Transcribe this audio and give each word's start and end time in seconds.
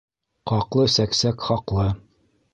Ҡаҡлы 0.51 0.85
сәксәк 0.95 1.47
хаҡлы. 1.51 1.87